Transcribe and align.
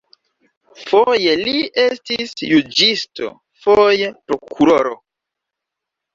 Foje 0.85 1.35
li 1.41 1.53
estis 1.83 2.33
juĝisto, 2.53 3.31
foje 3.67 4.11
prokuroro. 4.27 4.97